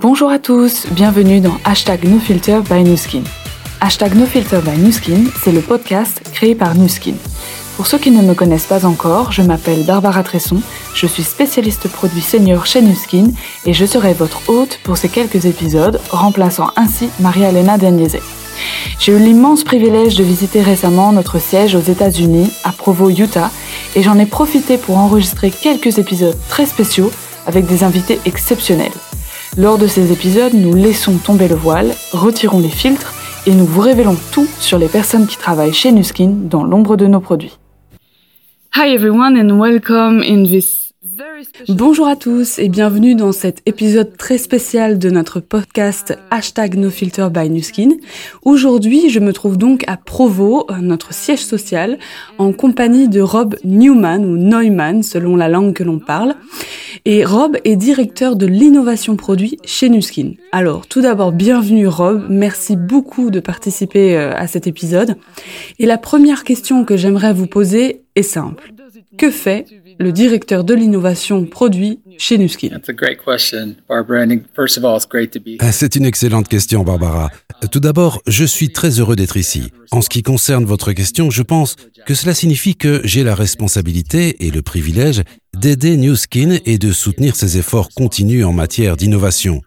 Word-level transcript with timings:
Bonjour 0.00 0.30
à 0.30 0.38
tous, 0.38 0.86
bienvenue 0.92 1.40
dans 1.40 1.56
Hashtag 1.64 2.04
NoFilter 2.04 2.60
by 2.70 2.84
Newskin. 2.84 3.24
Hashtag 3.80 4.14
NoFilter 4.14 4.60
by 4.60 4.78
Newskin, 4.78 5.24
c'est 5.42 5.50
le 5.50 5.60
podcast 5.60 6.22
créé 6.32 6.54
par 6.54 6.76
Newskin. 6.76 7.14
Pour 7.76 7.88
ceux 7.88 7.98
qui 7.98 8.12
ne 8.12 8.22
me 8.22 8.34
connaissent 8.34 8.66
pas 8.66 8.86
encore, 8.86 9.32
je 9.32 9.42
m'appelle 9.42 9.84
Barbara 9.84 10.22
Tresson, 10.22 10.62
je 10.94 11.08
suis 11.08 11.24
spécialiste 11.24 11.88
produit 11.88 12.20
senior 12.20 12.64
chez 12.64 12.80
Newskin 12.80 13.32
et 13.66 13.72
je 13.72 13.84
serai 13.84 14.12
votre 14.12 14.48
hôte 14.48 14.78
pour 14.84 14.96
ces 14.96 15.08
quelques 15.08 15.46
épisodes, 15.46 16.00
remplaçant 16.10 16.70
ainsi 16.76 17.08
Maria-Elena 17.18 17.76
Daniese. 17.76 18.18
J'ai 19.00 19.10
eu 19.10 19.18
l'immense 19.18 19.64
privilège 19.64 20.14
de 20.14 20.22
visiter 20.22 20.62
récemment 20.62 21.10
notre 21.10 21.40
siège 21.40 21.74
aux 21.74 21.80
États-Unis, 21.80 22.52
à 22.62 22.70
Provo, 22.70 23.10
Utah, 23.10 23.50
et 23.96 24.04
j'en 24.04 24.20
ai 24.20 24.26
profité 24.26 24.78
pour 24.78 24.96
enregistrer 24.96 25.50
quelques 25.50 25.98
épisodes 25.98 26.38
très 26.48 26.66
spéciaux 26.66 27.10
avec 27.48 27.66
des 27.66 27.82
invités 27.82 28.20
exceptionnels. 28.26 28.92
Lors 29.58 29.76
de 29.76 29.88
ces 29.88 30.12
épisodes, 30.12 30.54
nous 30.54 30.72
laissons 30.72 31.18
tomber 31.18 31.48
le 31.48 31.56
voile, 31.56 31.90
retirons 32.12 32.60
les 32.60 32.68
filtres 32.68 33.12
et 33.44 33.52
nous 33.52 33.64
vous 33.64 33.80
révélons 33.80 34.16
tout 34.30 34.46
sur 34.60 34.78
les 34.78 34.86
personnes 34.86 35.26
qui 35.26 35.36
travaillent 35.36 35.74
chez 35.74 35.90
Nuskin 35.90 36.30
dans 36.44 36.62
l'ombre 36.62 36.96
de 36.96 37.08
nos 37.08 37.18
produits. 37.18 37.58
Hi 38.76 38.94
everyone 38.94 39.36
and 39.36 39.58
welcome 39.58 40.22
in 40.22 40.44
this 40.44 40.77
Bonjour 41.68 42.08
à 42.08 42.16
tous 42.16 42.58
et 42.58 42.68
bienvenue 42.68 43.14
dans 43.14 43.30
cet 43.30 43.62
épisode 43.66 44.16
très 44.16 44.36
spécial 44.36 44.98
de 44.98 45.10
notre 45.10 45.38
podcast 45.38 46.18
Hashtag 46.32 46.74
NoFilter 46.74 47.28
by 47.30 47.48
Nuskin. 47.48 47.90
Aujourd'hui, 48.42 49.08
je 49.08 49.20
me 49.20 49.32
trouve 49.32 49.56
donc 49.58 49.84
à 49.86 49.96
Provo, 49.96 50.66
notre 50.80 51.14
siège 51.14 51.44
social, 51.44 52.00
en 52.38 52.52
compagnie 52.52 53.06
de 53.06 53.20
Rob 53.20 53.54
Newman 53.62 54.24
ou 54.24 54.36
Neumann 54.36 55.04
selon 55.04 55.36
la 55.36 55.48
langue 55.48 55.72
que 55.72 55.84
l'on 55.84 56.00
parle. 56.00 56.34
Et 57.04 57.24
Rob 57.24 57.56
est 57.64 57.76
directeur 57.76 58.34
de 58.34 58.46
l'innovation 58.46 59.14
produit 59.14 59.56
chez 59.64 59.88
Nuskin. 59.90 60.32
Alors, 60.50 60.88
tout 60.88 61.00
d'abord, 61.00 61.30
bienvenue 61.30 61.86
Rob, 61.86 62.26
merci 62.28 62.74
beaucoup 62.74 63.30
de 63.30 63.38
participer 63.38 64.16
euh, 64.16 64.34
à 64.34 64.48
cet 64.48 64.66
épisode. 64.66 65.16
Et 65.78 65.86
la 65.86 65.96
première 65.96 66.42
question 66.42 66.84
que 66.84 66.96
j'aimerais 66.96 67.32
vous 67.32 67.46
poser 67.46 68.02
est 68.16 68.22
simple. 68.22 68.72
Que 69.16 69.30
fait 69.30 69.64
le 69.98 70.12
directeur 70.12 70.64
de 70.64 70.74
l'innovation 70.74 71.44
produit 71.44 72.00
chez 72.18 72.38
Nuskin 72.38 72.70
ah, 75.60 75.72
C'est 75.72 75.96
une 75.96 76.04
excellente 76.04 76.48
question, 76.48 76.84
Barbara. 76.84 77.30
Tout 77.70 77.80
d'abord, 77.80 78.22
je 78.26 78.44
suis 78.44 78.70
très 78.70 79.00
heureux 79.00 79.16
d'être 79.16 79.36
ici. 79.36 79.70
En 79.90 80.00
ce 80.00 80.08
qui 80.08 80.22
concerne 80.22 80.64
votre 80.64 80.92
question, 80.92 81.30
je 81.30 81.42
pense 81.42 81.76
que 82.06 82.14
cela 82.14 82.34
signifie 82.34 82.76
que 82.76 83.00
j'ai 83.04 83.24
la 83.24 83.34
responsabilité 83.34 84.46
et 84.46 84.50
le 84.50 84.62
privilège 84.62 85.22
d'aider 85.56 85.96
Newskin 85.96 86.58
et 86.64 86.78
de 86.78 86.92
soutenir 86.92 87.34
ses 87.34 87.58
efforts 87.58 87.88
continus 87.90 88.44
en 88.44 88.52
matière 88.52 88.96
d'innovation. 88.96 89.62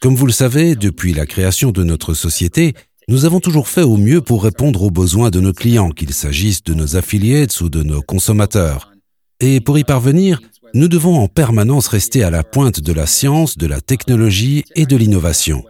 Comme 0.00 0.14
vous 0.14 0.26
le 0.26 0.32
savez, 0.32 0.74
depuis 0.74 1.12
la 1.12 1.26
création 1.26 1.70
de 1.70 1.84
notre 1.84 2.14
société, 2.14 2.74
nous 3.08 3.24
avons 3.24 3.40
toujours 3.40 3.68
fait 3.68 3.82
au 3.82 3.96
mieux 3.96 4.20
pour 4.20 4.44
répondre 4.44 4.82
aux 4.82 4.90
besoins 4.90 5.30
de 5.30 5.40
nos 5.40 5.54
clients, 5.54 5.90
qu'il 5.90 6.12
s'agisse 6.12 6.62
de 6.62 6.74
nos 6.74 6.94
affiliates 6.96 7.58
ou 7.62 7.70
de 7.70 7.82
nos 7.82 8.02
consommateurs. 8.02 8.87
Et 9.40 9.60
pour 9.60 9.78
y 9.78 9.84
parvenir, 9.84 10.40
nous 10.74 10.88
devons 10.88 11.14
en 11.14 11.28
permanence 11.28 11.86
rester 11.86 12.24
à 12.24 12.30
la 12.30 12.42
pointe 12.42 12.80
de 12.80 12.92
la 12.92 13.06
science, 13.06 13.56
de 13.56 13.68
la 13.68 13.80
technologie 13.80 14.64
et 14.74 14.84
de 14.84 14.96
l'innovation. 14.96 15.62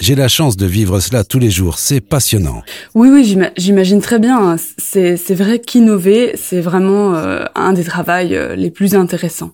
J'ai 0.00 0.14
la 0.14 0.28
chance 0.28 0.56
de 0.56 0.66
vivre 0.66 1.00
cela 1.00 1.24
tous 1.24 1.40
les 1.40 1.50
jours, 1.50 1.80
c'est 1.80 2.00
passionnant. 2.00 2.62
Oui, 2.94 3.08
oui, 3.10 3.36
j'imagine 3.56 4.00
très 4.00 4.20
bien. 4.20 4.54
C'est 4.78 5.34
vrai 5.34 5.58
qu'innover, 5.58 6.34
c'est 6.36 6.60
vraiment 6.60 7.16
euh, 7.16 7.44
un 7.56 7.72
des 7.72 7.82
travails 7.82 8.36
euh, 8.36 8.54
les 8.54 8.70
plus 8.70 8.94
intéressants. 8.94 9.52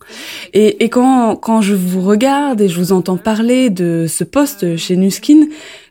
Et, 0.53 0.91
quand, 0.91 1.37
quand 1.37 1.63
je 1.63 1.73
vous 1.73 2.03
regarde 2.03 2.61
et 2.61 2.69
je 2.69 2.79
vous 2.79 2.93
entends 2.93 3.17
parler 3.17 3.71
de 3.71 4.05
ce 4.07 4.25
poste 4.25 4.77
chez 4.77 4.99
Nuskin, 4.99 5.47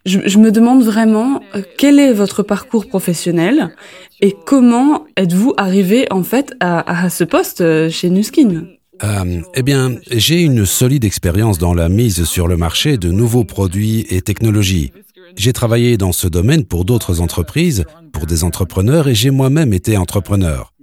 je, 0.05 0.37
me 0.37 0.51
demande 0.51 0.83
vraiment 0.83 1.41
euh, 1.55 1.61
quel 1.77 1.99
est 1.99 2.13
votre 2.13 2.43
parcours 2.43 2.87
professionnel 2.87 3.75
et 4.21 4.35
comment 4.45 5.05
êtes-vous 5.17 5.53
arrivé 5.57 6.07
en 6.11 6.23
fait 6.23 6.53
à, 6.59 7.09
ce 7.09 7.23
poste 7.23 7.89
chez 7.89 8.09
Nuskin? 8.09 8.65
Euh, 9.03 9.41
eh 9.55 9.63
bien, 9.63 9.95
j'ai 10.11 10.41
une 10.41 10.65
solide 10.65 11.03
expérience 11.03 11.57
dans 11.57 11.73
la 11.73 11.89
mise 11.89 12.23
sur 12.25 12.47
le 12.47 12.57
marché 12.57 12.97
de 12.97 13.11
nouveaux 13.11 13.43
produits 13.43 14.05
et 14.09 14.21
technologies. 14.21 14.91
J'ai 15.35 15.51
travaillé 15.51 15.97
dans 15.97 16.11
ce 16.11 16.27
domaine 16.27 16.63
pour 16.63 16.85
d'autres 16.85 17.19
entreprises, 17.19 17.85
pour 18.11 18.27
des 18.27 18.43
entrepreneurs, 18.43 19.07
et 19.07 19.15
j'ai 19.15 19.31
moi-même 19.31 19.73
été 19.73 19.97
entrepreneur. 19.97 20.73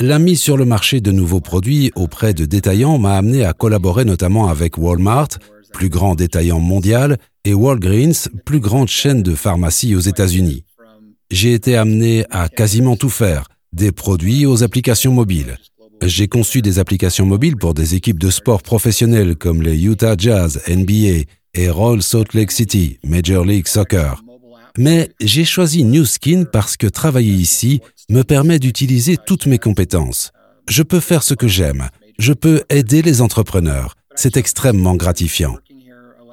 La 0.00 0.18
mise 0.18 0.40
sur 0.40 0.56
le 0.56 0.64
marché 0.64 1.00
de 1.00 1.10
nouveaux 1.10 1.40
produits 1.40 1.90
auprès 1.94 2.32
de 2.32 2.44
détaillants 2.46 2.98
m'a 2.98 3.16
amené 3.16 3.44
à 3.44 3.52
collaborer 3.52 4.04
notamment 4.04 4.48
avec 4.48 4.78
Walmart, 4.78 5.28
plus 5.72 5.88
grand 5.88 6.14
détaillant 6.14 6.60
mondial, 6.60 7.18
et 7.44 7.54
Walgreens, 7.54 8.28
plus 8.44 8.60
grande 8.60 8.88
chaîne 8.88 9.22
de 9.22 9.34
pharmacie 9.34 9.94
aux 9.94 10.00
États-Unis. 10.00 10.64
J'ai 11.30 11.52
été 11.52 11.76
amené 11.76 12.24
à 12.30 12.48
quasiment 12.48 12.96
tout 12.96 13.10
faire, 13.10 13.48
des 13.72 13.92
produits 13.92 14.46
aux 14.46 14.62
applications 14.62 15.12
mobiles. 15.12 15.58
J'ai 16.02 16.28
conçu 16.28 16.62
des 16.62 16.78
applications 16.78 17.26
mobiles 17.26 17.56
pour 17.56 17.74
des 17.74 17.94
équipes 17.94 18.20
de 18.20 18.30
sport 18.30 18.62
professionnelles 18.62 19.36
comme 19.36 19.62
les 19.62 19.82
Utah 19.82 20.14
Jazz, 20.16 20.60
NBA, 20.68 21.24
et 21.54 21.70
Royal 21.70 22.02
Salt 22.02 22.34
Lake 22.34 22.52
City, 22.52 22.98
Major 23.04 23.44
League 23.44 23.66
Soccer. 23.66 24.22
Mais 24.76 25.10
j'ai 25.20 25.44
choisi 25.44 25.82
New 25.84 26.04
Skin 26.04 26.44
parce 26.50 26.76
que 26.76 26.86
travailler 26.86 27.32
ici 27.32 27.80
me 28.10 28.22
permet 28.22 28.58
d'utiliser 28.58 29.16
toutes 29.16 29.46
mes 29.46 29.58
compétences. 29.58 30.30
Je 30.68 30.82
peux 30.82 31.00
faire 31.00 31.22
ce 31.22 31.34
que 31.34 31.48
j'aime. 31.48 31.88
Je 32.18 32.32
peux 32.32 32.62
aider 32.70 33.02
les 33.02 33.20
entrepreneurs. 33.20 33.94
C'est 34.20 34.36
extrêmement 34.36 34.96
gratifiant. 34.96 35.58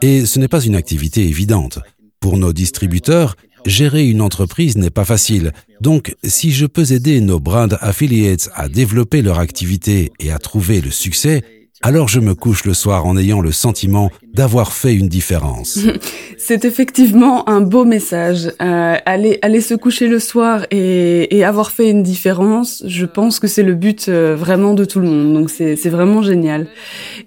Et 0.02 0.26
ce 0.26 0.40
n'est 0.40 0.48
pas 0.48 0.66
une 0.66 0.76
activité 0.76 1.22
évidente. 1.28 1.78
Pour 2.20 2.40
nos 2.40 2.52
distributeurs, 2.52 3.36
gérer 3.64 4.10
une 4.10 4.22
entreprise 4.22 4.76
n'est 4.76 4.90
pas 4.90 5.06
facile. 5.06 5.52
Donc, 5.82 6.16
si 6.24 6.52
je 6.52 6.66
peux 6.66 6.92
aider 6.94 7.22
nos 7.22 7.40
brand 7.40 7.78
affiliates 7.82 8.50
à 8.56 8.70
développer 8.70 9.22
leur 9.22 9.38
activité 9.38 10.12
et 10.20 10.32
à 10.32 10.40
trouver 10.40 10.82
le 10.82 10.90
succès, 10.90 11.44
alors 11.86 12.08
je 12.08 12.20
me 12.20 12.34
couche 12.34 12.66
le 12.66 12.74
soir 12.74 13.06
en 13.06 13.16
ayant 13.16 13.42
le 13.42 13.52
sentiment 13.52 14.10
d'avoir 14.34 14.74
fait 14.74 14.96
une 14.96 15.08
différence. 15.08 15.78
C'est 16.40 16.66
effectivement 16.66 17.48
un 17.48 17.62
beau 17.62 17.86
message. 17.86 18.52
Euh, 18.60 18.96
aller, 19.06 19.38
aller 19.44 19.62
se 19.62 19.76
coucher 19.76 20.08
le 20.08 20.20
soir 20.20 20.66
et, 20.72 21.38
et, 21.38 21.44
avoir 21.44 21.70
fait 21.70 21.92
une 21.92 22.02
différence, 22.02 22.84
je 22.88 23.06
pense 23.06 23.40
que 23.40 23.48
c'est 23.48 23.64
le 23.64 23.76
but 23.76 24.10
euh, 24.10 24.36
vraiment 24.36 24.74
de 24.74 24.84
tout 24.84 25.00
le 25.00 25.08
monde. 25.08 25.34
Donc 25.34 25.50
c'est, 25.50 25.76
vraiment 25.90 26.24
génial. 26.24 26.68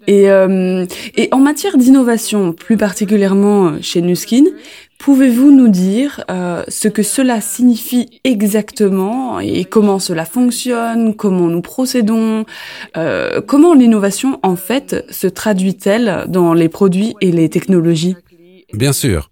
Et, 0.09 0.29
euh, 0.29 0.85
et 1.17 1.29
en 1.31 1.39
matière 1.39 1.79
d'innovation, 1.79 2.53
plus 2.53 2.77
particulièrement 2.77 3.81
chez 3.81 4.03
Nuskin, 4.03 4.45
Pouvez-vous 4.99 5.53
nous 5.53 5.69
dire 5.69 6.25
euh, 6.29 6.65
ce 6.69 6.89
que 6.89 7.05
cela 7.05 7.41
signifie 7.41 8.21
exactement 8.25 9.39
et 9.39 9.65
comment 9.65 10.01
cela 10.01 10.25
fonctionne, 10.25 11.15
comment 11.15 11.47
nous 11.47 11.63
procédons, 11.63 12.45
euh, 12.97 13.41
comment 13.41 13.75
l'innovation 13.75 14.41
en 14.43 14.57
fait 14.57 15.07
se 15.11 15.29
traduit-elle 15.29 16.25
dans 16.29 16.53
les 16.53 16.69
produits 16.69 17.15
et 17.21 17.31
les 17.31 17.49
technologies? 17.49 18.17
Bien 18.75 18.93
sûr. 18.93 19.31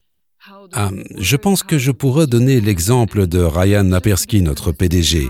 Ah, 0.72 0.90
je 1.18 1.36
pense 1.36 1.62
que 1.62 1.78
je 1.78 1.90
pourrais 1.90 2.26
donner 2.26 2.60
l'exemple 2.60 3.26
de 3.26 3.40
Ryan 3.40 3.84
Napersky, 3.84 4.42
notre 4.42 4.72
PDG. 4.72 5.28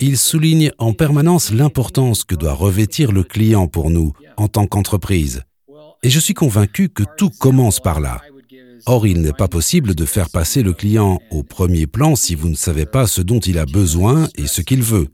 Il 0.00 0.18
souligne 0.18 0.72
en 0.78 0.92
permanence 0.92 1.52
l'importance 1.52 2.24
que 2.24 2.34
doit 2.34 2.54
revêtir 2.54 3.12
le 3.12 3.22
client 3.22 3.66
pour 3.66 3.90
nous 3.90 4.12
en 4.36 4.48
tant 4.48 4.66
qu'entreprise. 4.66 5.42
Et 6.02 6.10
je 6.10 6.20
suis 6.20 6.34
convaincu 6.34 6.88
que 6.88 7.02
tout 7.16 7.30
commence 7.30 7.80
par 7.80 8.00
là. 8.00 8.20
Or, 8.86 9.06
il 9.06 9.22
n'est 9.22 9.32
pas 9.32 9.48
possible 9.48 9.94
de 9.94 10.04
faire 10.04 10.28
passer 10.28 10.62
le 10.62 10.74
client 10.74 11.18
au 11.30 11.42
premier 11.42 11.86
plan 11.86 12.16
si 12.16 12.34
vous 12.34 12.48
ne 12.48 12.54
savez 12.54 12.84
pas 12.84 13.06
ce 13.06 13.22
dont 13.22 13.40
il 13.40 13.58
a 13.58 13.64
besoin 13.64 14.28
et 14.36 14.46
ce 14.46 14.60
qu'il 14.60 14.82
veut. 14.82 15.08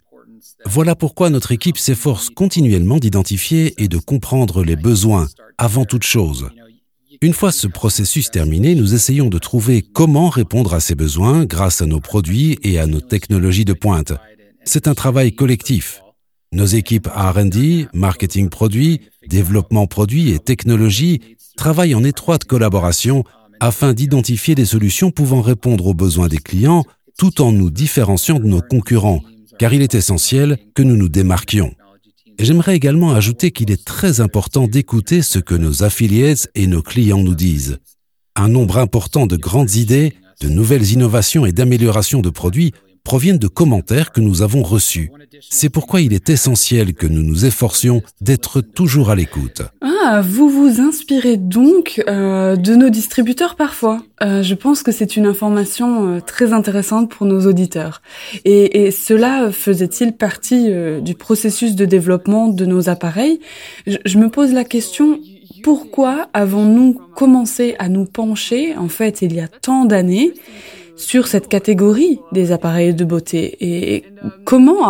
Voilà 0.67 0.95
pourquoi 0.95 1.31
notre 1.31 1.53
équipe 1.53 1.79
s'efforce 1.79 2.31
continuellement 2.31 2.99
d'identifier 2.99 3.81
et 3.83 3.89
de 3.89 3.99
comprendre 3.99 4.65
les 4.65 4.77
besoins 4.77 5.29
avant 5.57 5.85
toute 5.85 6.03
chose. 6.03 6.49
Une 7.23 7.33
fois 7.33 7.53
ce 7.53 7.67
processus 7.67 8.31
terminé, 8.31 8.75
nous 8.75 8.95
essayons 8.95 9.29
de 9.29 9.39
trouver 9.39 9.83
comment 9.83 10.31
répondre 10.31 10.75
à 10.75 10.81
ces 10.81 10.95
besoins 10.95 11.45
grâce 11.45 11.81
à 11.81 11.87
nos 11.87 12.01
produits 12.01 12.59
et 12.63 12.79
à 12.79 12.87
nos 12.87 13.01
technologies 13.01 13.65
de 13.65 13.73
pointe. 13.73 14.13
C'est 14.65 14.89
un 14.89 14.95
travail 14.95 15.33
collectif. 15.33 16.03
Nos 16.53 16.67
équipes 16.67 17.09
RD, 17.09 17.89
marketing 17.95 18.49
produit, 18.49 19.03
développement 19.29 19.87
produit 19.87 20.31
et 20.31 20.39
technologie 20.39 21.21
travaillent 21.57 21.95
en 21.95 22.05
étroite 22.05 22.45
collaboration 22.45 23.25
afin 23.61 23.93
d'identifier 23.93 24.55
des 24.55 24.65
solutions 24.65 25.11
pouvant 25.11 25.43
répondre 25.43 25.87
aux 25.87 25.95
besoins 25.95 26.29
des 26.29 26.39
clients 26.39 26.85
tout 27.19 27.43
en 27.43 27.53
nous 27.53 27.71
différenciant 27.71 28.39
de 28.39 28.47
nos 28.47 28.63
concurrents, 28.63 29.23
car 29.59 29.75
il 29.75 29.83
est 29.83 29.95
essentiel 29.95 30.59
que 30.75 30.83
nous 30.83 30.97
nous 30.97 31.11
démarquions. 31.11 31.75
J'aimerais 32.39 32.75
également 32.75 33.13
ajouter 33.13 33.51
qu'il 33.51 33.71
est 33.71 33.85
très 33.85 34.23
important 34.23 34.67
d'écouter 34.67 35.21
ce 35.21 35.39
que 35.39 35.55
nos 35.55 35.83
affiliates 35.83 36.49
et 36.55 36.67
nos 36.67 36.81
clients 36.81 37.23
nous 37.23 37.35
disent. 37.35 37.79
Un 38.35 38.49
nombre 38.49 38.79
important 38.79 39.27
de 39.27 39.37
grandes 39.37 39.75
idées, 39.75 40.15
de 40.41 40.49
nouvelles 40.49 40.93
innovations 40.93 41.45
et 41.45 41.53
d'améliorations 41.53 42.23
de 42.23 42.31
produits 42.31 42.73
proviennent 43.05 43.39
de 43.39 43.49
commentaires 43.49 44.13
que 44.13 44.21
nous 44.21 44.43
avons 44.43 44.63
reçus. 44.63 45.11
C'est 45.49 45.69
pourquoi 45.69 46.01
il 46.01 46.13
est 46.13 46.31
essentiel 46.31 46.95
que 46.95 47.07
nous 47.07 47.23
nous 47.23 47.45
efforcions 47.45 48.03
d'être 48.21 48.61
toujours 48.61 49.11
à 49.11 49.15
l'écoute. 49.15 49.63
Ah, 49.83 50.23
vous 50.23 50.49
vous 50.49 50.81
inspirez 50.81 51.37
donc 51.37 52.03
euh, 52.09 52.57
de 52.57 52.75
nos 52.75 52.91
distributeurs 52.91 53.55
parfois. 53.57 54.03
Euh, 54.23 54.43
je 54.43 54.55
pense 54.55 54.83
que 54.83 54.93
c'est 54.93 55.17
une 55.17 55.27
information 55.27 56.17
euh, 56.17 56.21
très 56.21 56.53
intéressante 56.53 57.11
pour 57.11 57.27
nos 57.27 57.47
auditeurs. 57.47 58.03
Et, 58.45 58.91
cela 58.91 59.53
faisait-il 59.53 60.13
partie 60.13 60.69
du 61.01 61.15
processus 61.15 61.75
de 61.75 61.85
développement 61.85 62.49
de 62.49 62.67
nos 62.67 62.89
appareils? 62.89 63.41
Je 63.87 64.19
me 64.19 64.29
pose 64.29 64.53
la 64.53 64.65
question, 64.65 65.21
pourquoi 65.63 66.29
avons-nous 66.33 66.95
commencé 67.15 67.77
à 67.79 67.89
nous 67.89 68.05
pencher, 68.05 68.77
en 68.77 68.89
fait, 68.89 69.23
il 69.23 69.35
y 69.35 69.41
a 69.41 69.49
tant 69.49 69.85
d'années, 69.85 70.33
sur 71.01 71.27
cette 71.27 71.49
catégorie 71.49 72.21
des 72.33 72.53
appareils 72.53 72.95
de 72.95 73.05
beauté 73.05 73.57
Et 73.61 74.05
comment 74.45 74.89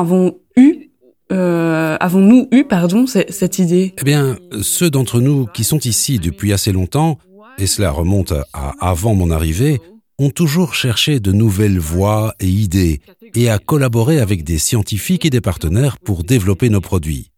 euh, 1.33 1.97
avons-nous 2.01 2.49
eu, 2.51 2.67
cette 3.07 3.59
idée? 3.59 3.95
Eh 3.99 4.05
bien, 4.05 4.37
ceux 4.63 4.91
d'entre 4.91 5.21
nous 5.21 5.47
qui 5.47 5.65
sont 5.65 5.79
ici 5.79 6.19
depuis 6.19 6.53
assez 6.53 6.73
longtemps, 6.73 7.19
et 7.59 7.67
cela 7.67 7.93
remonte 7.93 8.33
à 8.53 8.75
avant 8.81 9.15
mon 9.15 9.31
arrivée, 9.31 9.81
ont 10.19 10.31
toujours 10.31 10.75
cherché 10.75 11.21
de 11.21 11.33
nouvelles 11.33 11.79
voies 11.79 12.35
et 12.41 12.49
idées 12.49 13.01
et 13.35 13.49
à 13.49 13.59
collaborer 13.59 14.21
avec 14.21 14.45
des 14.45 14.59
scientifiques 14.59 15.25
et 15.25 15.31
des 15.31 15.41
partenaires 15.41 15.99
pour 15.99 16.25
développer 16.25 16.69
nos 16.69 16.81
produits. 16.81 17.31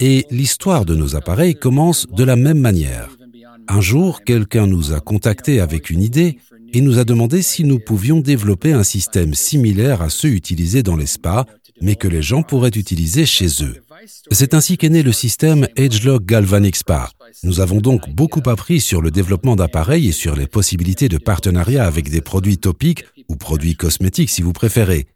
Et 0.00 0.26
l'histoire 0.30 0.86
de 0.86 0.94
nos 0.94 1.14
appareils 1.14 1.54
commence 1.54 2.06
de 2.08 2.24
la 2.24 2.36
même 2.36 2.58
manière. 2.58 3.10
Un 3.68 3.80
jour, 3.80 4.24
quelqu'un 4.24 4.66
nous 4.66 4.92
a 4.92 5.00
contactés 5.00 5.60
avec 5.60 5.90
une 5.90 6.02
idée 6.02 6.38
et 6.72 6.80
nous 6.80 6.98
a 6.98 7.04
demandé 7.04 7.42
si 7.42 7.64
nous 7.64 7.78
pouvions 7.78 8.20
développer 8.20 8.72
un 8.72 8.84
système 8.84 9.34
similaire 9.34 10.02
à 10.02 10.10
ceux 10.10 10.30
utilisés 10.30 10.82
dans 10.82 10.96
les 10.96 11.06
spas, 11.06 11.44
mais 11.80 11.96
que 11.96 12.08
les 12.08 12.22
gens 12.22 12.42
pourraient 12.42 12.68
utiliser 12.68 13.26
chez 13.26 13.48
eux. 13.62 13.76
C'est 14.30 14.54
ainsi 14.54 14.76
qu'est 14.76 14.88
né 14.88 15.02
le 15.02 15.12
système 15.12 15.66
Edgelog 15.76 16.24
Galvanic 16.24 16.76
Spa. 16.76 17.10
Nous 17.42 17.60
avons 17.60 17.80
donc 17.80 18.08
beaucoup 18.10 18.42
appris 18.46 18.80
sur 18.80 19.02
le 19.02 19.10
développement 19.10 19.56
d'appareils 19.56 20.08
et 20.08 20.12
sur 20.12 20.36
les 20.36 20.46
possibilités 20.46 21.08
de 21.08 21.18
partenariat 21.18 21.86
avec 21.86 22.10
des 22.10 22.20
produits 22.20 22.58
topiques 22.58 23.04
ou 23.28 23.36
produits 23.36 23.76
cosmétiques 23.76 24.30
si 24.30 24.42
vous 24.42 24.52
préférez. 24.52 25.06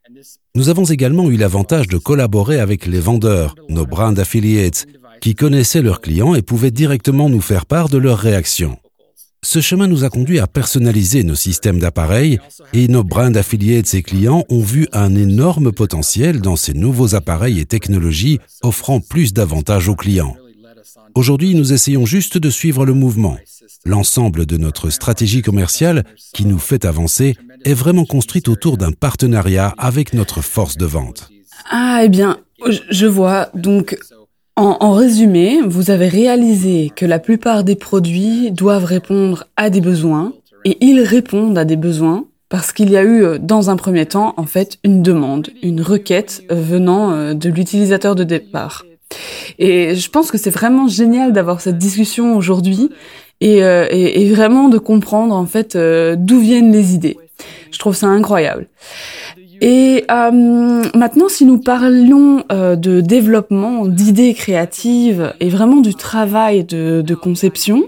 Nous 0.54 0.68
avons 0.68 0.84
également 0.84 1.30
eu 1.30 1.36
l'avantage 1.36 1.88
de 1.88 1.98
collaborer 1.98 2.60
avec 2.60 2.86
les 2.86 3.00
vendeurs, 3.00 3.54
nos 3.68 3.86
brand 3.86 4.18
affiliates, 4.18 4.86
qui 5.20 5.34
connaissaient 5.34 5.82
leurs 5.82 6.00
clients 6.00 6.34
et 6.34 6.42
pouvaient 6.42 6.70
directement 6.70 7.28
nous 7.28 7.40
faire 7.40 7.66
part 7.66 7.88
de 7.88 7.98
leurs 7.98 8.18
réactions. 8.18 8.78
Ce 9.44 9.60
chemin 9.60 9.86
nous 9.86 10.04
a 10.04 10.08
conduit 10.08 10.38
à 10.38 10.46
personnaliser 10.46 11.22
nos 11.22 11.34
systèmes 11.34 11.78
d'appareils 11.78 12.38
et 12.72 12.88
nos 12.88 13.04
brand 13.04 13.36
affiliates 13.36 13.92
et 13.92 14.02
clients 14.02 14.44
ont 14.48 14.62
vu 14.62 14.88
un 14.92 15.14
énorme 15.14 15.70
potentiel 15.70 16.40
dans 16.40 16.56
ces 16.56 16.72
nouveaux 16.72 17.14
appareils 17.14 17.60
et 17.60 17.66
technologies 17.66 18.40
offrant 18.62 19.00
plus 19.00 19.34
d'avantages 19.34 19.90
aux 19.90 19.96
clients. 19.96 20.34
Aujourd'hui, 21.14 21.54
nous 21.54 21.74
essayons 21.74 22.06
juste 22.06 22.38
de 22.38 22.48
suivre 22.48 22.86
le 22.86 22.94
mouvement. 22.94 23.36
L'ensemble 23.84 24.46
de 24.46 24.56
notre 24.56 24.88
stratégie 24.88 25.42
commerciale 25.42 26.04
qui 26.32 26.46
nous 26.46 26.58
fait 26.58 26.86
avancer 26.86 27.36
est 27.66 27.74
vraiment 27.74 28.06
construite 28.06 28.48
autour 28.48 28.78
d'un 28.78 28.92
partenariat 28.92 29.74
avec 29.76 30.14
notre 30.14 30.40
force 30.40 30.78
de 30.78 30.86
vente. 30.86 31.28
Ah, 31.70 32.00
eh 32.02 32.08
bien, 32.08 32.38
je 32.90 33.06
vois. 33.06 33.50
Donc, 33.54 33.96
en, 34.56 34.76
en, 34.80 34.92
résumé, 34.92 35.60
vous 35.66 35.90
avez 35.90 36.08
réalisé 36.08 36.92
que 36.94 37.04
la 37.04 37.18
plupart 37.18 37.64
des 37.64 37.74
produits 37.74 38.52
doivent 38.52 38.84
répondre 38.84 39.44
à 39.56 39.68
des 39.68 39.80
besoins 39.80 40.32
et 40.64 40.78
ils 40.80 41.00
répondent 41.00 41.58
à 41.58 41.64
des 41.64 41.76
besoins 41.76 42.26
parce 42.48 42.72
qu'il 42.72 42.88
y 42.88 42.96
a 42.96 43.02
eu 43.02 43.24
euh, 43.24 43.38
dans 43.38 43.68
un 43.70 43.76
premier 43.76 44.06
temps 44.06 44.32
en 44.36 44.46
fait 44.46 44.78
une 44.84 45.02
demande, 45.02 45.48
une 45.62 45.80
requête 45.82 46.44
euh, 46.52 46.54
venant 46.54 47.10
euh, 47.10 47.34
de 47.34 47.48
l'utilisateur 47.48 48.14
de 48.14 48.22
départ. 48.22 48.84
Et 49.58 49.96
je 49.96 50.08
pense 50.08 50.30
que 50.30 50.38
c'est 50.38 50.50
vraiment 50.50 50.86
génial 50.86 51.32
d'avoir 51.32 51.60
cette 51.60 51.78
discussion 51.78 52.36
aujourd'hui 52.36 52.90
et, 53.40 53.58
et, 53.58 54.22
et, 54.22 54.32
vraiment 54.32 54.68
de 54.68 54.78
comprendre 54.78 55.34
en 55.34 55.46
fait 55.46 55.76
d'où 55.76 56.40
viennent 56.40 56.72
les 56.72 56.94
idées. 56.94 57.16
Je 57.70 57.78
trouve 57.78 57.94
ça 57.94 58.06
incroyable. 58.06 58.66
Et 59.60 60.04
euh, 60.10 60.30
maintenant, 60.94 61.28
si 61.28 61.44
nous 61.44 61.58
parlions 61.58 62.44
euh, 62.50 62.76
de 62.76 63.00
développement, 63.00 63.86
d'idées 63.86 64.34
créatives 64.34 65.34
et 65.40 65.48
vraiment 65.48 65.80
du 65.80 65.94
travail 65.94 66.64
de, 66.64 67.02
de 67.02 67.14
conception, 67.14 67.84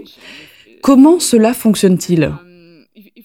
comment 0.81 1.19
cela 1.19 1.53
fonctionne-t-il? 1.53 2.31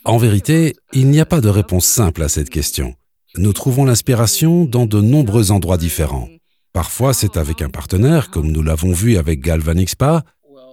En 0.05 0.17
vérité, 0.19 0.75
il 0.93 1.09
n'y 1.09 1.21
a 1.21 1.27
pas 1.27 1.41
de 1.41 1.49
réponse 1.49 1.87
simple 1.87 2.23
à 2.23 2.29
cette 2.29 2.51
question. 2.51 2.95
Nous 3.37 3.53
trouvons 3.53 3.85
l'inspiration 3.85 4.65
dans 4.65 4.87
de 4.87 5.01
nombreux 5.01 5.53
endroits 5.53 5.79
différents. 5.79 6.29
Parfois, 6.73 7.15
c'est 7.15 7.37
avec 7.37 7.63
un 7.63 7.69
partenaire, 7.69 8.31
comme 8.31 8.51
nous 8.51 8.63
l'avons 8.63 8.93
vu 8.93 9.17
avec 9.17 9.41
Galvanic 9.41 9.91
Spa. 9.91 10.25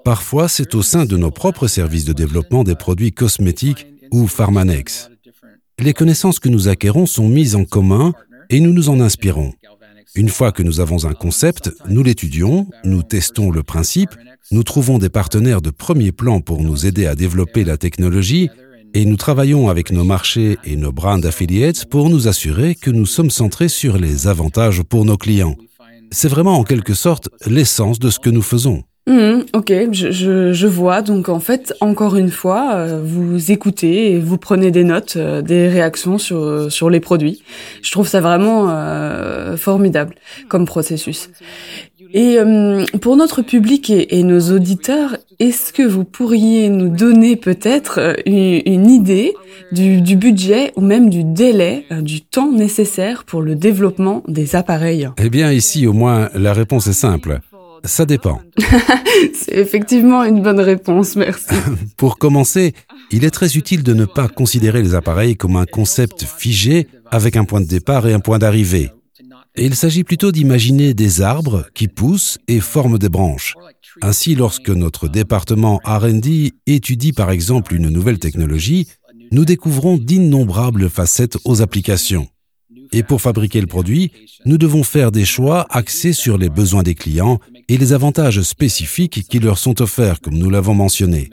Parfois, 0.03 0.47
c'est 0.47 0.75
au 0.75 0.81
sein 0.81 1.05
de 1.05 1.17
nos 1.17 1.31
propres 1.31 1.67
services 1.67 2.05
de 2.05 2.13
développement 2.13 2.63
des 2.63 2.75
produits 2.75 3.11
cosmétiques 3.11 3.85
ou 4.11 4.27
Pharmanex 4.27 5.09
les 5.81 5.93
connaissances 5.93 6.39
que 6.39 6.49
nous 6.49 6.67
acquérons 6.67 7.05
sont 7.05 7.27
mises 7.27 7.55
en 7.55 7.65
commun 7.65 8.13
et 8.49 8.59
nous 8.59 8.73
nous 8.73 8.89
en 8.89 8.99
inspirons. 8.99 9.53
Une 10.15 10.29
fois 10.29 10.51
que 10.51 10.63
nous 10.63 10.79
avons 10.79 11.05
un 11.05 11.13
concept, 11.13 11.71
nous 11.87 12.03
l'étudions, 12.03 12.67
nous 12.83 13.03
testons 13.03 13.51
le 13.51 13.63
principe, 13.63 14.09
nous 14.51 14.63
trouvons 14.63 14.97
des 14.97 15.09
partenaires 15.09 15.61
de 15.61 15.69
premier 15.69 16.11
plan 16.11 16.41
pour 16.41 16.63
nous 16.63 16.85
aider 16.85 17.05
à 17.05 17.15
développer 17.15 17.63
la 17.63 17.77
technologie 17.77 18.49
et 18.95 19.05
nous 19.05 19.17
travaillons 19.17 19.69
avec 19.69 19.91
nos 19.91 20.03
marchés 20.03 20.57
et 20.63 20.75
nos 20.75 20.91
brand 20.91 21.23
affiliates 21.23 21.85
pour 21.85 22.09
nous 22.09 22.27
assurer 22.27 22.73
que 22.73 22.89
nous 22.89 23.05
sommes 23.05 23.29
centrés 23.29 23.69
sur 23.69 23.99
les 23.99 24.27
avantages 24.27 24.81
pour 24.81 25.05
nos 25.05 25.17
clients. 25.17 25.55
C'est 26.11 26.27
vraiment 26.27 26.57
en 26.57 26.63
quelque 26.63 26.95
sorte 26.95 27.29
l'essence 27.45 27.99
de 27.99 28.09
ce 28.09 28.19
que 28.19 28.31
nous 28.31 28.41
faisons. 28.41 28.83
Mmh, 29.07 29.45
ok, 29.53 29.73
je, 29.91 30.11
je, 30.11 30.53
je, 30.53 30.67
vois. 30.67 31.01
Donc 31.01 31.29
en 31.29 31.39
fait, 31.39 31.73
encore 31.81 32.15
une 32.15 32.29
fois, 32.29 32.75
euh, 32.75 33.01
vous 33.03 33.51
écoutez 33.51 34.11
et 34.11 34.19
vous 34.19 34.37
prenez 34.37 34.69
des 34.69 34.83
notes, 34.83 35.15
euh, 35.15 35.41
des 35.41 35.67
réactions 35.67 36.19
sur, 36.19 36.71
sur 36.71 36.91
les 36.91 36.99
produits. 36.99 37.41
Je 37.81 37.91
trouve 37.91 38.07
ça 38.07 38.21
vraiment 38.21 38.67
euh, 38.69 39.57
formidable 39.57 40.13
comme 40.47 40.65
processus. 40.65 41.31
Et 42.13 42.37
euh, 42.37 42.85
pour 43.01 43.17
notre 43.17 43.41
public 43.41 43.91
et, 43.91 44.23
nos 44.23 44.51
auditeurs, 44.51 45.17
est-ce 45.39 45.71
que 45.71 45.83
vous 45.83 46.03
pourriez 46.03 46.69
nous 46.69 46.89
donner 46.89 47.35
peut-être 47.35 47.99
euh, 47.99 48.13
une, 48.25 48.61
une, 48.65 48.89
idée 48.89 49.35
du, 49.71 50.01
du, 50.01 50.15
budget 50.15 50.71
ou 50.75 50.81
même 50.81 51.09
du 51.09 51.23
délai, 51.23 51.85
du 52.01 52.21
temps 52.21 52.51
nécessaire 52.51 53.25
pour 53.25 53.41
le 53.41 53.55
développement 53.55 54.23
des 54.27 54.55
appareils? 54.55 55.07
Eh 55.17 55.29
bien 55.29 55.51
ici, 55.51 55.85
au 55.85 55.93
moins, 55.93 56.29
la 56.33 56.53
réponse 56.53 56.87
est 56.87 56.93
simple. 56.93 57.41
Ça 57.83 58.05
dépend. 58.05 58.41
C'est 59.33 59.55
effectivement 59.55 60.23
une 60.23 60.41
bonne 60.41 60.59
réponse, 60.59 61.15
merci. 61.15 61.53
Pour 61.97 62.17
commencer, 62.17 62.73
il 63.11 63.23
est 63.23 63.31
très 63.31 63.57
utile 63.57 63.83
de 63.83 63.93
ne 63.93 64.05
pas 64.05 64.27
considérer 64.27 64.81
les 64.81 64.95
appareils 64.95 65.35
comme 65.35 65.55
un 65.55 65.65
concept 65.65 66.23
figé 66.23 66.87
avec 67.11 67.35
un 67.35 67.45
point 67.45 67.61
de 67.61 67.67
départ 67.67 68.07
et 68.07 68.13
un 68.13 68.19
point 68.19 68.39
d'arrivée. 68.39 68.91
Il 69.57 69.75
s'agit 69.75 70.03
plutôt 70.03 70.31
d'imaginer 70.31 70.93
des 70.93 71.21
arbres 71.21 71.65
qui 71.73 71.87
poussent 71.87 72.37
et 72.47 72.59
forment 72.59 72.97
des 72.97 73.09
branches. 73.09 73.55
Ainsi, 74.01 74.35
lorsque 74.35 74.69
notre 74.69 75.07
département 75.07 75.81
RD 75.83 76.53
étudie 76.67 77.13
par 77.13 77.31
exemple 77.31 77.73
une 77.73 77.89
nouvelle 77.89 78.19
technologie, 78.19 78.87
nous 79.31 79.45
découvrons 79.45 79.97
d'innombrables 79.97 80.89
facettes 80.89 81.37
aux 81.45 81.61
applications. 81.61 82.27
Et 82.91 83.03
pour 83.03 83.21
fabriquer 83.21 83.61
le 83.61 83.67
produit, 83.67 84.11
nous 84.45 84.57
devons 84.57 84.83
faire 84.83 85.11
des 85.11 85.25
choix 85.25 85.67
axés 85.69 86.13
sur 86.13 86.37
les 86.37 86.49
besoins 86.49 86.83
des 86.83 86.95
clients 86.95 87.39
et 87.67 87.77
les 87.77 87.93
avantages 87.93 88.41
spécifiques 88.41 89.27
qui 89.27 89.39
leur 89.39 89.57
sont 89.57 89.81
offerts, 89.81 90.21
comme 90.21 90.37
nous 90.37 90.49
l'avons 90.49 90.73
mentionné. 90.73 91.29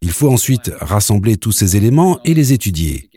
Il 0.00 0.10
faut 0.10 0.30
ensuite 0.30 0.70
rassembler 0.80 1.36
tous 1.36 1.52
ces 1.52 1.76
éléments 1.76 2.20
et 2.24 2.34
les 2.34 2.52
étudier. 2.52 3.10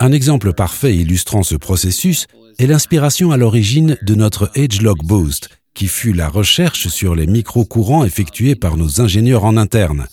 Un 0.00 0.10
exemple 0.10 0.52
parfait 0.52 0.96
illustrant 0.96 1.42
ce 1.42 1.54
processus 1.54 2.26
est 2.58 2.66
l'inspiration 2.66 3.30
à 3.30 3.36
l'origine 3.36 3.96
de 4.02 4.14
notre 4.14 4.50
AgeLog 4.56 4.98
Boost, 5.04 5.50
qui 5.74 5.86
fut 5.86 6.12
la 6.12 6.28
recherche 6.28 6.88
sur 6.88 7.14
les 7.14 7.26
micro-courants 7.26 8.04
effectués 8.04 8.54
par 8.54 8.76
nos 8.76 9.00
ingénieurs 9.00 9.44
en 9.44 9.56
interne. 9.56 10.06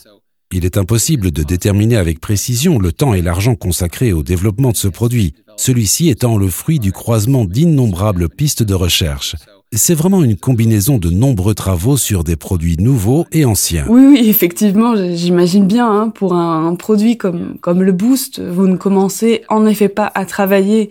Il 0.54 0.66
est 0.66 0.78
impossible 0.78 1.32
de 1.32 1.44
déterminer 1.44 1.96
avec 1.96 2.20
précision 2.20 2.78
le 2.78 2.92
temps 2.92 3.14
et 3.14 3.22
l'argent 3.22 3.56
consacrés 3.56 4.12
au 4.12 4.22
développement 4.22 4.72
de 4.72 4.78
ce 4.78 4.90
produit, 4.90 5.34
celui-ci 5.58 6.10
étant 6.10 6.38
le 6.38 6.48
fruit 6.48 6.80
du 6.80 6.92
croisement 6.92 7.46
d'innombrables 7.46 8.30
pistes 8.30 8.64
de 8.64 8.74
recherche. 8.74 9.36
C'est 9.74 9.96
vraiment 9.96 10.22
une 10.22 10.36
combinaison 10.36 10.98
de 10.98 11.10
nombreux 11.10 11.54
travaux 11.54 11.96
sur 11.96 12.26
des 12.26 12.36
produits 12.36 12.76
nouveaux 12.78 13.26
et 13.32 13.46
anciens. 13.46 13.86
Oui, 13.88 14.06
oui, 14.06 14.26
effectivement, 14.28 14.96
j'imagine 15.16 15.66
bien. 15.66 15.90
Hein, 15.90 16.10
pour 16.10 16.34
un, 16.34 16.76
produit 16.76 17.16
comme, 17.16 17.56
comme 17.62 17.82
le 17.82 17.94
Boost, 17.94 18.42
vous 18.42 18.68
ne 18.68 18.76
commencez 18.76 19.44
en 19.48 19.66
effet 19.66 19.88
pas 19.88 20.12
à 20.14 20.26
travailler, 20.26 20.90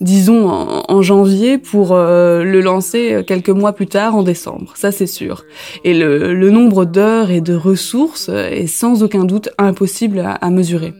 disons, 0.00 0.48
en, 0.48 1.02
janvier 1.02 1.58
pour 1.58 1.92
euh, 1.92 2.44
le 2.44 2.62
lancer 2.62 3.22
quelques 3.26 3.50
mois 3.50 3.74
plus 3.74 3.88
tard, 3.88 4.16
en 4.16 4.22
décembre. 4.22 4.72
Ça, 4.74 4.90
c'est 4.90 5.06
sûr. 5.06 5.44
Et 5.84 5.92
le, 5.92 6.50
nombre 6.50 6.86
d'heures 6.86 7.30
et 7.30 7.42
de 7.42 7.54
ressources 7.54 8.30
est 8.30 8.68
sans 8.68 9.02
aucun 9.02 9.24
doute 9.24 9.50
impossible 9.58 10.24
à 10.40 10.48
mesurer. 10.48 10.94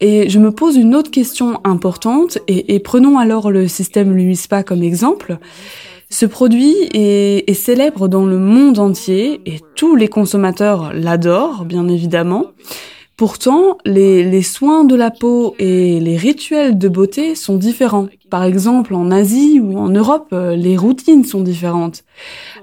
Et 0.00 0.28
je 0.28 0.38
me 0.38 0.50
pose 0.50 0.76
une 0.76 0.94
autre 0.94 1.10
question 1.10 1.60
importante, 1.64 2.38
et, 2.48 2.78
prenons 2.80 3.18
alors 3.18 3.50
le 3.50 3.68
système 3.68 4.14
Lumispa 4.14 4.62
comme 4.62 4.82
exemple. 4.82 5.38
Ce 6.10 6.26
produit 6.26 6.74
est, 6.92 7.54
célèbre 7.54 8.08
dans 8.08 8.26
le 8.26 8.38
monde 8.38 8.78
entier 8.78 9.40
et 9.46 9.60
tous 9.74 9.96
les 9.96 10.08
consommateurs 10.08 10.92
l'adorent, 10.92 11.64
bien 11.64 11.88
évidemment. 11.88 12.46
Pourtant, 13.16 13.78
les, 13.84 14.42
soins 14.42 14.84
de 14.84 14.96
la 14.96 15.10
peau 15.10 15.54
et 15.58 16.00
les 16.00 16.16
rituels 16.16 16.78
de 16.78 16.88
beauté 16.88 17.36
sont 17.36 17.56
différents. 17.56 18.08
Par 18.28 18.42
exemple, 18.42 18.94
en 18.94 19.10
Asie 19.12 19.60
ou 19.60 19.78
en 19.78 19.88
Europe, 19.88 20.32
les 20.32 20.76
routines 20.76 21.24
sont 21.24 21.40
différentes. 21.40 22.02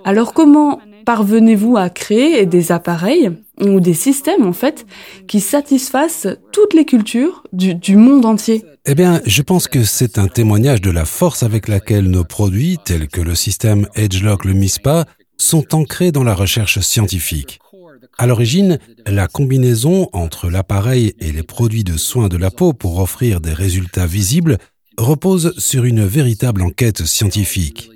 Alors 0.04 0.34
comment 0.34 0.80
parvenez-vous 1.06 1.78
à 1.78 1.90
créer 1.90 2.46
des 2.46 2.72
appareils 2.72 3.32
ou 3.62 3.80
des 3.80 3.94
systèmes 3.94 4.46
en 4.46 4.53
fait 4.53 4.86
qui 5.27 5.39
satisfassent 5.39 6.27
toutes 6.51 6.74
les 6.74 6.86
cultures 6.86 7.44
du, 7.53 7.96
monde 7.96 8.25
entier 8.25 8.63
Eh 8.86 8.96
bien, 8.96 9.22
je 9.25 9.41
pense 9.41 9.68
que 9.68 9.84
c'est 9.84 10.18
un 10.18 10.27
témoignage 10.27 10.82
de 10.82 10.91
la 10.91 11.06
force 11.06 11.44
avec 11.44 11.68
laquelle 11.68 12.10
nos 12.10 12.24
produits, 12.24 12.77
tels 12.84 13.08
que 13.08 13.22
le 13.22 13.36
système 13.36 13.88
EdgeLock 13.96 14.46
le 14.46 14.53
MISPA, 14.53 15.06
sont 15.38 15.74
ancrés 15.74 16.12
dans 16.12 16.24
la 16.24 16.34
recherche 16.34 16.80
scientifique. 16.80 17.60
À 18.18 18.27
l'origine, 18.27 18.77
la 19.08 19.27
combinaison 19.27 20.08
entre 20.13 20.50
l'appareil 20.50 21.13
et 21.20 21.32
les 21.32 21.44
produits 21.44 21.84
de 21.84 21.98
soins 21.98 22.27
de 22.27 22.38
la 22.38 22.51
peau 22.51 22.74
pour 22.74 23.00
offrir 23.00 23.41
des 23.41 23.53
résultats 23.53 24.06
visibles 24.06 24.58
repose 24.98 25.53
sur 25.58 25.86
une 25.86 26.06
véritable 26.06 26.62
enquête 26.62 27.06
scientifique. 27.06 27.89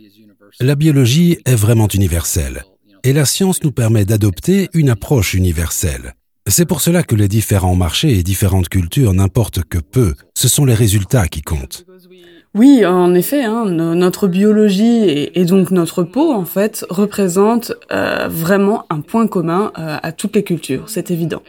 La 0.59 0.75
biologie 0.75 1.37
est 1.45 1.55
vraiment 1.55 1.87
universelle 1.87 2.63
et 3.05 3.13
la 3.13 3.25
science 3.25 3.63
nous 3.63 3.71
permet 3.71 4.03
d'adopter 4.03 4.67
une 4.73 4.89
approche 4.89 5.35
universelle. 5.35 6.15
C'est 6.47 6.65
pour 6.65 6.81
cela 6.81 7.03
que 7.03 7.15
les 7.15 7.27
différents 7.27 7.75
marchés 7.75 8.17
et 8.17 8.23
différentes 8.23 8.67
cultures 8.67 9.13
n'importent 9.13 9.63
que 9.63 9.77
peu, 9.77 10.15
ce 10.33 10.47
sont 10.47 10.65
les 10.65 10.73
résultats 10.73 11.27
qui 11.27 11.43
comptent. 11.43 11.85
Oui, 12.55 12.83
en 12.83 13.13
effet, 13.13 13.43
hein, 13.43 13.65
notre 13.65 14.27
biologie 14.27 15.29
et, 15.33 15.45
donc 15.45 15.69
notre 15.69 16.03
peau, 16.03 16.31
en 16.31 16.45
fait, 16.45 16.83
représente 16.89 17.73
euh, 17.91 18.27
vraiment 18.27 18.85
un 18.89 19.01
point 19.01 19.27
commun 19.27 19.71
euh, 19.77 19.97
à 20.01 20.11
toutes 20.11 20.35
les 20.35 20.43
cultures, 20.43 20.85
c'est 20.87 21.11
évident. 21.11 21.43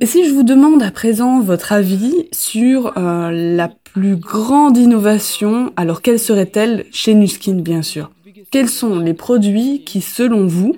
Et 0.00 0.06
si 0.06 0.28
je 0.28 0.34
vous 0.34 0.42
demande 0.42 0.82
à 0.82 0.90
présent 0.90 1.40
votre 1.40 1.72
avis 1.72 2.28
sur 2.32 2.92
euh, 2.96 3.30
la 3.30 3.70
plus 3.92 4.16
grande 4.16 4.76
innovation, 4.76 5.72
alors 5.76 6.02
quelle 6.02 6.18
serait-elle 6.18 6.86
chez 6.90 7.14
Nuskin, 7.14 7.54
bien 7.54 7.82
sûr? 7.82 8.10
Quels 8.50 8.68
sont 8.68 8.98
les 8.98 9.14
produits 9.14 9.82
qui, 9.84 10.00
selon 10.00 10.46
vous, 10.46 10.76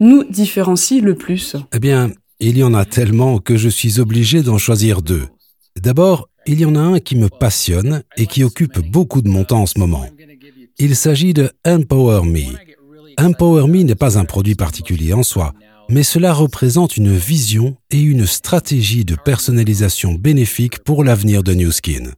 nous 0.00 0.24
différencient 0.24 1.02
le 1.02 1.14
plus? 1.14 1.56
Eh 1.74 1.78
bien, 1.78 2.12
il 2.40 2.56
y 2.56 2.62
en 2.62 2.74
a 2.74 2.84
tellement 2.84 3.38
que 3.38 3.56
je 3.56 3.68
suis 3.68 4.00
obligé 4.00 4.42
d'en 4.42 4.58
choisir 4.58 5.02
deux. 5.02 5.28
D'abord, 5.76 6.28
il 6.46 6.60
y 6.60 6.64
en 6.64 6.74
a 6.74 6.80
un 6.80 7.00
qui 7.00 7.16
me 7.16 7.28
passionne 7.28 8.02
et 8.16 8.26
qui 8.26 8.42
occupe 8.44 8.78
beaucoup 8.90 9.22
de 9.22 9.28
mon 9.28 9.44
temps 9.44 9.62
en 9.62 9.66
ce 9.66 9.78
moment. 9.78 10.06
Il 10.78 10.96
s'agit 10.96 11.34
de 11.34 11.50
Empower 11.66 12.22
Me. 12.24 12.56
Empower 13.18 13.66
Me 13.68 13.82
n'est 13.82 13.94
pas 13.94 14.18
un 14.18 14.24
produit 14.24 14.54
particulier 14.54 15.12
en 15.12 15.22
soi, 15.22 15.52
mais 15.90 16.02
cela 16.02 16.32
représente 16.32 16.96
une 16.96 17.14
vision 17.14 17.76
et 17.90 18.00
une 18.00 18.26
stratégie 18.26 19.04
de 19.04 19.16
personnalisation 19.16 20.14
bénéfique 20.14 20.78
pour 20.78 21.04
l'avenir 21.04 21.42
de 21.42 21.52
New 21.52 21.70
Skin. 21.72 22.12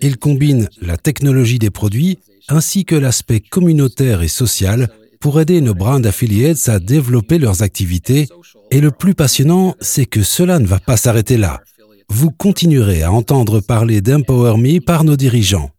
Il 0.00 0.18
combine 0.18 0.68
la 0.80 0.96
technologie 0.96 1.58
des 1.58 1.70
produits 1.70 2.18
ainsi 2.48 2.84
que 2.84 2.94
l'aspect 2.94 3.40
communautaire 3.40 4.22
et 4.22 4.28
social 4.28 4.88
pour 5.20 5.40
aider 5.40 5.60
nos 5.60 5.74
brand 5.74 6.04
affiliates 6.06 6.68
à 6.68 6.78
développer 6.78 7.38
leurs 7.38 7.62
activités. 7.62 8.28
Et 8.70 8.80
le 8.80 8.90
plus 8.90 9.14
passionnant, 9.14 9.74
c'est 9.80 10.06
que 10.06 10.22
cela 10.22 10.58
ne 10.58 10.66
va 10.66 10.78
pas 10.78 10.96
s'arrêter 10.96 11.36
là. 11.36 11.60
Vous 12.08 12.30
continuerez 12.30 13.02
à 13.02 13.12
entendre 13.12 13.60
parler 13.60 14.00
d'Empower 14.00 14.56
Me 14.58 14.78
par 14.80 15.04
nos 15.04 15.16
dirigeants. 15.16 15.70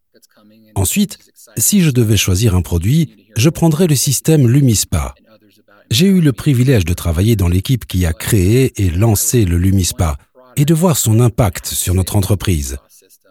Ensuite, 0.75 1.19
si 1.57 1.81
je 1.81 1.91
devais 1.91 2.17
choisir 2.17 2.55
un 2.55 2.61
produit, 2.61 3.25
je 3.35 3.49
prendrais 3.49 3.87
le 3.87 3.95
système 3.95 4.47
Lumispa. 4.47 5.15
J'ai 5.89 6.07
eu 6.07 6.21
le 6.21 6.33
privilège 6.33 6.85
de 6.85 6.93
travailler 6.93 7.35
dans 7.35 7.47
l'équipe 7.47 7.85
qui 7.85 8.05
a 8.05 8.13
créé 8.13 8.73
et 8.75 8.89
lancé 8.89 9.45
le 9.45 9.57
Lumispa 9.57 10.17
et 10.57 10.65
de 10.65 10.73
voir 10.73 10.97
son 10.97 11.19
impact 11.19 11.67
sur 11.67 11.93
notre 11.93 12.15
entreprise. 12.15 12.77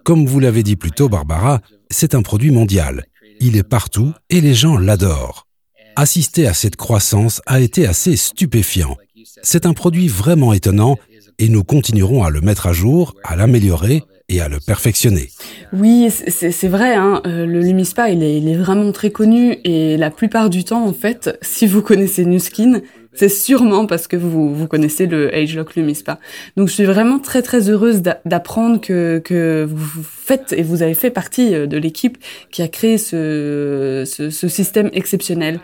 Comme 0.06 0.24
vous 0.24 0.38
l'avez 0.38 0.62
dit 0.62 0.76
plus 0.76 0.92
tôt, 0.92 1.08
Barbara, 1.08 1.60
c'est 1.90 2.14
un 2.14 2.22
produit 2.22 2.52
mondial. 2.52 3.06
Il 3.40 3.56
est 3.56 3.68
partout 3.68 4.12
et 4.30 4.40
les 4.40 4.54
gens 4.54 4.78
l'adorent. 4.78 5.48
Assister 5.96 6.46
à 6.46 6.54
cette 6.54 6.76
croissance 6.76 7.42
a 7.44 7.58
été 7.58 7.88
assez 7.88 8.14
stupéfiant. 8.14 8.96
C'est 9.42 9.66
un 9.66 9.72
produit 9.72 10.06
vraiment 10.06 10.52
étonnant 10.52 10.96
et 11.40 11.48
nous 11.48 11.64
continuerons 11.64 12.22
à 12.22 12.30
le 12.30 12.40
mettre 12.40 12.68
à 12.68 12.72
jour, 12.72 13.16
à 13.24 13.34
l'améliorer 13.34 14.04
et 14.28 14.40
à 14.40 14.48
le 14.48 14.60
perfectionner. 14.60 15.30
Oui, 15.72 16.08
c'est 16.10 16.68
vrai. 16.68 16.94
Hein. 16.94 17.20
Euh, 17.26 17.44
le 17.44 17.60
Lumispa, 17.60 18.08
il 18.08 18.22
est, 18.22 18.56
vraiment 18.56 18.92
très 18.92 19.10
connu 19.10 19.58
et 19.64 19.96
la 19.96 20.12
plupart 20.12 20.50
du 20.50 20.62
temps, 20.62 20.86
en 20.86 20.92
fait, 20.92 21.36
si 21.42 21.66
vous 21.66 21.82
connaissez 21.82 22.24
Nuskin, 22.24 22.80
c'est 23.16 23.28
sûrement 23.28 23.86
parce 23.86 24.06
que 24.06 24.16
vous, 24.16 24.54
vous 24.54 24.66
connaissez 24.66 25.06
le 25.06 25.34
AgeLock 25.34 25.74
Lumispa. 25.74 26.18
Donc 26.56 26.68
je 26.68 26.74
suis 26.74 26.84
vraiment 26.84 27.18
très 27.18 27.42
très 27.42 27.68
heureuse 27.70 28.02
d'apprendre 28.24 28.80
que, 28.80 29.20
que 29.24 29.66
vous 29.68 30.02
faites 30.02 30.52
et 30.52 30.62
vous 30.62 30.82
avez 30.82 30.94
fait 30.94 31.10
partie 31.10 31.54
euh, 31.54 31.66
de 31.66 31.76
l'équipe 31.76 32.18
qui 32.50 32.62
a 32.62 32.68
créé 32.68 32.98
ce, 32.98 34.04
ce, 34.06 34.30
ce 34.30 34.48
système 34.48 34.90
exceptionnel. 34.92 35.60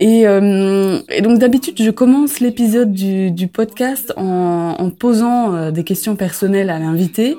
Et, 0.00 0.26
euh, 0.26 0.98
et 1.10 1.20
donc 1.20 1.38
d'habitude, 1.38 1.74
je 1.78 1.90
commence 1.90 2.40
l'épisode 2.40 2.90
du, 2.90 3.30
du, 3.30 3.48
podcast 3.48 4.14
en, 4.16 4.76
en 4.78 4.90
posant 4.90 5.54
euh, 5.54 5.70
des 5.70 5.84
questions 5.84 6.16
personnelles 6.16 6.70
à 6.70 6.78
l'invité. 6.78 7.36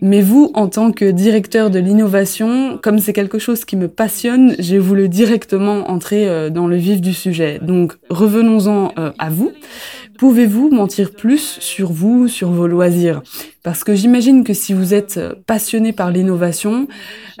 Mais 0.00 0.22
vous, 0.22 0.50
en 0.54 0.68
tant 0.68 0.92
que 0.92 1.04
directeur 1.10 1.68
de 1.68 1.78
l'innovation, 1.78 2.78
comme 2.82 2.98
c'est 2.98 3.12
quelque 3.12 3.38
chose 3.38 3.66
qui 3.66 3.76
me 3.76 3.86
passionne, 3.86 4.56
j'ai 4.58 4.78
voulu 4.78 5.10
directement 5.10 5.90
entrer 5.90 6.26
euh, 6.26 6.48
dans 6.48 6.66
le 6.66 6.76
vif 6.76 7.02
du 7.02 7.12
sujet. 7.12 7.58
Donc 7.60 7.92
revenons-en 8.08 8.94
à 9.18 9.28
vous. 9.28 9.52
Pouvez-vous 10.18 10.68
mentir 10.70 11.12
plus 11.12 11.58
sur 11.60 11.92
vous, 11.92 12.28
sur 12.28 12.50
vos 12.50 12.66
loisirs? 12.66 13.22
Parce 13.62 13.84
que 13.84 13.94
j'imagine 13.94 14.44
que 14.44 14.52
si 14.52 14.74
vous 14.74 14.92
êtes 14.92 15.18
passionné 15.46 15.92
par 15.92 16.10
l'innovation, 16.10 16.88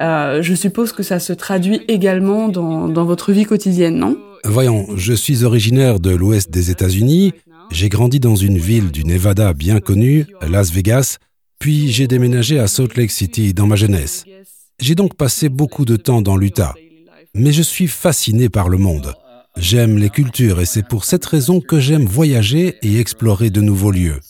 euh, 0.00 0.40
je 0.40 0.54
suppose 0.54 0.92
que 0.92 1.02
ça 1.02 1.18
se 1.18 1.34
traduit 1.34 1.82
également 1.88 2.48
dans, 2.48 2.88
dans 2.88 3.04
votre 3.04 3.32
vie 3.32 3.44
quotidienne, 3.44 3.96
non? 3.96 4.16
Voyons, 4.44 4.86
je 4.96 5.12
suis 5.12 5.44
originaire 5.44 6.00
de 6.00 6.10
l'ouest 6.10 6.50
des 6.50 6.70
États-Unis. 6.70 7.32
J'ai 7.70 7.88
grandi 7.88 8.20
dans 8.20 8.36
une 8.36 8.58
ville 8.58 8.90
du 8.90 9.04
Nevada 9.04 9.52
bien 9.52 9.80
connue, 9.80 10.26
Las 10.48 10.72
Vegas, 10.72 11.18
puis 11.58 11.92
j'ai 11.92 12.06
déménagé 12.06 12.58
à 12.58 12.66
Salt 12.66 12.96
Lake 12.96 13.10
City 13.10 13.54
dans 13.54 13.66
ma 13.66 13.76
jeunesse. 13.76 14.24
J'ai 14.80 14.94
donc 14.94 15.14
passé 15.14 15.48
beaucoup 15.48 15.84
de 15.84 15.96
temps 15.96 16.22
dans 16.22 16.36
l'Utah. 16.36 16.74
Mais 17.34 17.52
je 17.52 17.62
suis 17.62 17.86
fasciné 17.86 18.48
par 18.48 18.68
le 18.68 18.78
monde. 18.78 19.14
J'aime 19.56 19.98
les 19.98 20.10
cultures 20.10 20.60
et 20.60 20.66
c'est 20.66 20.86
pour 20.86 21.04
cette 21.04 21.24
raison 21.26 21.60
que 21.60 21.78
j'aime 21.78 22.06
voyager 22.06 22.76
et 22.82 22.98
explorer 22.98 23.50
de 23.50 23.60
nouveaux 23.60 23.90
lieux. 23.90 24.20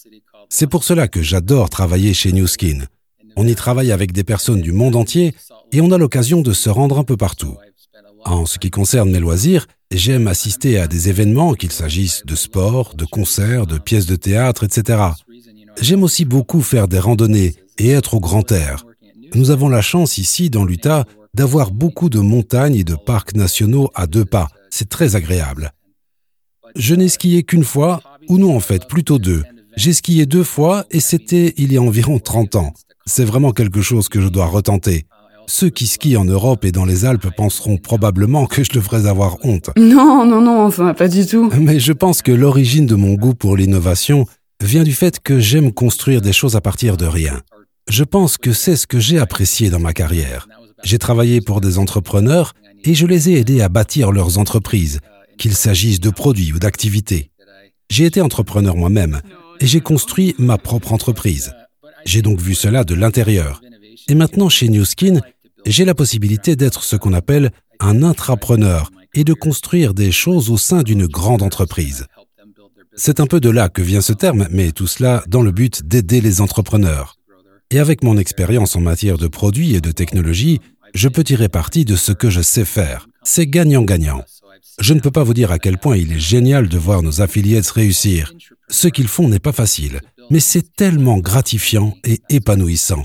C'est 0.49 0.67
pour 0.67 0.83
cela 0.83 1.09
que 1.09 1.23
j'adore 1.23 1.71
travailler 1.71 2.15
chez 2.15 2.33
New 2.33 2.47
Skin. 2.47 2.85
On 3.37 3.47
y 3.47 3.55
travaille 3.55 3.93
avec 3.93 4.13
des 4.13 4.25
personnes 4.25 4.61
du 4.61 4.73
monde 4.73 4.97
entier 4.97 5.35
et 5.73 5.81
on 5.81 5.93
a 5.93 5.99
l'occasion 5.99 6.43
de 6.43 6.53
se 6.53 6.69
rendre 6.69 6.99
un 6.99 7.05
peu 7.05 7.17
partout. 7.17 7.57
En 8.25 8.47
ce 8.47 8.59
qui 8.59 8.71
concerne 8.71 9.11
mes 9.11 9.21
loisirs, 9.21 9.67
j'aime 9.91 10.29
assister 10.29 10.79
à 10.79 10.87
des 10.87 11.09
événements, 11.09 11.55
qu'il 11.55 11.73
s'agisse 11.73 12.23
de 12.25 12.35
sport, 12.35 12.95
de 12.95 13.05
concerts, 13.05 13.67
de 13.67 13.79
pièces 13.79 14.07
de 14.07 14.17
théâtre, 14.17 14.65
etc. 14.65 15.03
J'aime 15.81 16.03
aussi 16.03 16.25
beaucoup 16.25 16.61
faire 16.61 16.89
des 16.89 16.99
randonnées 16.99 17.55
et 17.79 17.91
être 17.91 18.15
au 18.15 18.21
grand 18.21 18.51
air. 18.53 18.85
Nous 19.35 19.51
avons 19.51 19.69
la 19.69 19.81
chance 19.81 20.19
ici, 20.19 20.51
dans 20.51 20.65
l'Utah, 20.65 21.07
d'avoir 21.35 21.71
beaucoup 21.71 22.09
de 22.09 22.19
montagnes 22.19 22.75
et 22.75 22.85
de 22.85 22.95
parcs 22.95 23.35
nationaux 23.35 23.91
à 23.95 24.07
deux 24.07 24.25
pas. 24.25 24.49
C'est 24.71 24.89
très 24.89 25.17
agréable. 25.17 25.73
Je 26.77 26.95
n'ai 26.95 27.09
skié 27.09 27.43
qu'une 27.43 27.65
fois, 27.65 28.03
ou 28.29 28.39
non 28.39 28.55
en 28.55 28.61
fait, 28.61 28.87
plutôt 28.89 29.19
deux. 29.19 29.45
J'ai 29.77 29.93
skié 29.93 30.27
deux 30.27 30.45
fois 30.45 30.85
et 30.91 31.01
c'était 31.01 31.55
il 31.57 31.73
y 31.73 31.77
a 31.77 31.83
environ 31.83 32.19
30 32.19 32.57
ans. 32.57 32.75
C'est 33.07 33.25
vraiment 33.25 33.53
quelque 33.53 33.83
chose 33.83 34.09
que 34.09 34.21
je 34.21 34.29
dois 34.29 34.47
retenter. 34.47 35.07
Ceux 35.53 35.69
qui 35.69 35.89
skient 35.89 36.17
en 36.17 36.25
Europe 36.25 36.65
et 36.65 36.71
dans 36.71 36.85
les 36.85 37.05
Alpes 37.05 37.27
penseront 37.37 37.77
probablement 37.77 38.47
que 38.47 38.63
je 38.63 38.71
devrais 38.71 39.07
avoir 39.07 39.37
honte. 39.45 39.71
Non, 39.77 40.25
non, 40.25 40.41
non, 40.41 40.65
enfin, 40.65 40.95
pas 40.95 41.09
du 41.09 41.27
tout. 41.27 41.51
Mais 41.61 41.81
je 41.81 41.93
pense 41.93 42.23
que 42.23 42.31
l'origine 42.31 42.87
de 42.87 42.95
mon 42.95 43.15
goût 43.15 43.35
pour 43.35 43.57
l'innovation 43.57 44.27
vient 44.63 44.85
du 44.85 44.93
fait 44.93 45.19
que 45.19 45.41
j'aime 45.41 45.73
construire 45.73 46.21
des 46.21 46.33
choses 46.33 46.55
à 46.55 46.61
partir 46.61 46.97
de 46.97 47.05
rien. 47.05 47.41
Je 47.89 48.05
pense 48.05 48.39
que 48.39 48.53
c'est 48.53 48.77
ce 48.77 48.87
que 48.87 49.01
j'ai 49.01 49.19
apprécié 49.19 49.71
dans 49.71 49.81
ma 49.81 49.93
carrière. 49.93 50.47
J'ai 50.85 50.99
travaillé 50.99 51.41
pour 51.41 51.61
des 51.61 51.79
entrepreneurs 51.79 52.53
et 52.85 52.95
je 52.95 53.07
les 53.07 53.29
ai 53.29 53.41
aidés 53.41 53.61
à 53.61 53.69
bâtir 53.69 54.13
leurs 54.13 54.39
entreprises, 54.39 55.01
qu'il 55.37 55.57
s'agisse 55.57 55.99
de 55.99 56.11
produits 56.11 56.53
ou 56.53 56.61
d'activités. 56.61 57.33
J'ai 57.91 58.05
été 58.05 58.21
entrepreneur 58.21 58.77
moi-même 58.77 59.21
et 59.59 59.67
j'ai 59.67 59.81
construit 59.81 60.37
ma 60.39 60.59
propre 60.59 60.93
entreprise. 60.93 61.53
J'ai 62.05 62.23
donc 62.23 62.41
vu 62.41 62.55
cela 62.55 62.85
de 62.85 62.95
l'intérieur. 62.95 63.61
Et 64.09 64.15
maintenant, 64.15 64.49
chez 64.49 64.69
New 64.69 64.85
Skin, 64.85 65.21
j'ai 65.67 65.85
la 65.85 65.95
possibilité 65.95 66.57
d'être 66.57 66.85
ce 66.85 66.97
qu'on 66.97 67.13
appelle 67.13 67.51
un 67.81 68.03
intrapreneur 68.03 68.91
et 69.15 69.25
de 69.25 69.35
construire 69.35 69.95
des 69.95 70.13
choses 70.13 70.51
au 70.51 70.57
sein 70.57 70.83
d'une 70.83 71.07
grande 71.07 71.43
entreprise. 71.43 72.07
C'est 72.97 73.21
un 73.21 73.27
peu 73.27 73.41
de 73.41 73.51
là 73.51 73.69
que 73.69 73.83
vient 73.83 74.01
ce 74.01 74.13
terme, 74.13 74.47
mais 74.51 74.73
tout 74.73 74.87
cela 74.87 75.23
dans 75.29 75.43
le 75.43 75.53
but 75.53 75.85
d'aider 75.85 76.21
les 76.21 76.41
entrepreneurs. 76.41 77.17
Et 77.71 77.79
avec 77.79 78.03
mon 78.03 78.19
expérience 78.19 78.77
en 78.77 78.81
matière 78.81 79.17
de 79.17 79.29
produits 79.29 79.75
et 79.75 79.81
de 79.81 79.93
technologie, 79.93 80.61
je 80.95 81.09
peux 81.09 81.25
tirer 81.25 81.49
parti 81.49 81.85
de 81.85 81.97
ce 81.97 82.13
que 82.13 82.31
je 82.31 82.43
sais 82.43 82.65
faire. 82.65 83.07
C'est 83.23 83.47
gagnant-gagnant. 83.47 84.25
Je 84.81 84.95
ne 84.95 85.01
peux 85.01 85.11
pas 85.11 85.23
vous 85.23 85.35
dire 85.35 85.53
à 85.53 85.59
quel 85.59 85.79
point 85.79 85.97
il 85.97 86.13
est 86.13 86.19
génial 86.19 86.69
de 86.69 86.79
voir 86.79 87.03
nos 87.03 87.21
affiliates 87.21 87.71
réussir. 87.71 88.33
Ce 88.69 88.89
qu'ils 88.89 89.09
font 89.09 89.29
n'est 89.29 89.39
pas 89.39 89.53
facile, 89.53 90.01
mais 90.31 90.41
c'est 90.41 90.75
tellement 90.75 91.19
gratifiant 91.19 91.95
et 92.05 92.21
épanouissant. 92.29 93.05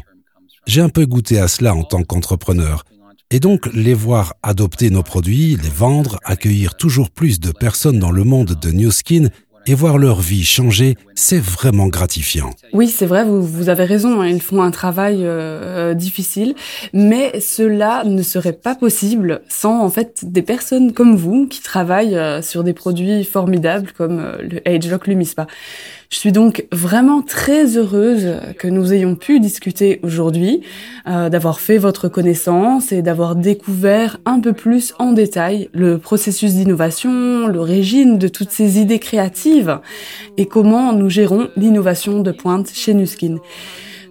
J'ai 0.67 0.81
un 0.81 0.89
peu 0.89 1.05
goûté 1.05 1.39
à 1.39 1.47
cela 1.47 1.75
en 1.75 1.83
tant 1.83 2.03
qu'entrepreneur. 2.03 2.83
Et 3.31 3.39
donc, 3.39 3.69
les 3.73 3.93
voir 3.93 4.33
adopter 4.43 4.89
nos 4.89 5.03
produits, 5.03 5.57
les 5.61 5.69
vendre, 5.69 6.19
accueillir 6.23 6.75
toujours 6.75 7.09
plus 7.09 7.39
de 7.39 7.51
personnes 7.51 7.99
dans 7.99 8.11
le 8.11 8.23
monde 8.23 8.57
de 8.59 8.71
New 8.71 8.91
Skin 8.91 9.29
et 9.67 9.73
voir 9.73 9.97
leur 9.97 10.21
vie 10.21 10.43
changer, 10.43 10.95
c'est 11.15 11.39
vraiment 11.39 11.87
gratifiant. 11.87 12.51
Oui, 12.73 12.87
c'est 12.87 13.05
vrai, 13.05 13.23
vous, 13.23 13.41
vous, 13.41 13.69
avez 13.69 13.85
raison, 13.85 14.21
hein, 14.21 14.27
ils 14.27 14.41
font 14.41 14.61
un 14.61 14.71
travail 14.71 15.23
euh, 15.23 15.91
euh, 15.91 15.93
difficile, 15.93 16.55
mais 16.93 17.39
cela 17.39 18.03
ne 18.03 18.21
serait 18.21 18.53
pas 18.53 18.75
possible 18.75 19.41
sans 19.49 19.81
en 19.81 19.89
fait 19.89 20.19
des 20.23 20.41
personnes 20.41 20.93
comme 20.93 21.15
vous 21.15 21.47
qui 21.47 21.61
travaillent 21.61 22.15
euh, 22.15 22.41
sur 22.41 22.63
des 22.63 22.73
produits 22.73 23.23
formidables 23.23 23.91
comme 23.97 24.19
euh, 24.19 24.37
le 24.41 24.67
AgeLock. 24.67 25.07
Je 26.15 26.21
suis 26.21 26.31
donc 26.31 26.65
vraiment 26.71 27.21
très 27.21 27.75
heureuse 27.75 28.37
que 28.57 28.69
nous 28.69 28.93
ayons 28.93 29.15
pu 29.15 29.41
discuter 29.41 29.99
aujourd'hui, 30.01 30.61
euh, 31.09 31.27
d'avoir 31.27 31.59
fait 31.59 31.77
votre 31.77 32.07
connaissance 32.07 32.93
et 32.93 33.01
d'avoir 33.01 33.35
découvert 33.35 34.17
un 34.23 34.39
peu 34.39 34.53
plus 34.53 34.93
en 34.97 35.11
détail 35.11 35.67
le 35.73 35.97
processus 35.97 36.53
d'innovation, 36.53 37.47
l'origine 37.47 38.17
de 38.17 38.29
toutes 38.29 38.51
ces 38.51 38.79
idées 38.79 38.99
créatives 38.99 39.79
et 40.37 40.45
comment 40.45 40.93
nous 40.93 41.09
gérons 41.09 41.49
l'innovation 41.57 42.21
de 42.21 42.31
pointe 42.31 42.71
chez 42.73 42.93
Nuskin. 42.93 43.39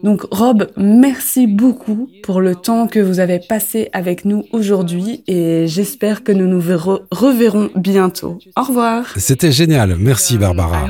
Donc 0.05 0.27
Rob, 0.31 0.69
merci 0.77 1.47
beaucoup 1.47 2.11
pour 2.23 2.43
le 2.43 2.55
temps 2.55 2.89
que 2.89 3.01
vous 3.01 3.21
avez 3.21 3.39
passé 3.39 3.89
avec 3.95 4.27
nous 4.27 4.45
aujourd'hui 4.53 5.25
et 5.27 5.67
j'espère 5.67 6.23
que 6.23 6.31
nous 6.31 6.47
nous 6.47 6.63
reverrons 7.11 7.71
bientôt. 7.75 8.39
Au 8.55 8.65
revoir. 8.65 9.07
C'était 9.17 9.51
génial. 9.51 9.97
Merci 9.99 10.37
Barbara. 10.37 10.87